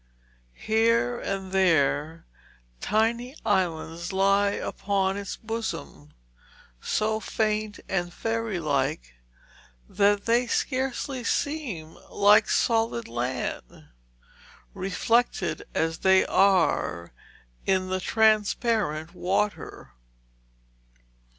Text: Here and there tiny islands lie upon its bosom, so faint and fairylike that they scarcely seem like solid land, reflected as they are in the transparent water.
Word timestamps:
Here 0.57 1.19
and 1.19 1.51
there 1.51 2.25
tiny 2.79 3.35
islands 3.45 4.11
lie 4.11 4.49
upon 4.49 5.15
its 5.15 5.35
bosom, 5.35 6.15
so 6.81 7.19
faint 7.19 7.79
and 7.87 8.11
fairylike 8.11 9.13
that 9.87 10.25
they 10.25 10.47
scarcely 10.47 11.23
seem 11.23 11.99
like 12.09 12.49
solid 12.49 13.07
land, 13.07 13.89
reflected 14.73 15.67
as 15.75 15.99
they 15.99 16.25
are 16.25 17.13
in 17.67 17.89
the 17.89 17.99
transparent 17.99 19.13
water. 19.13 19.91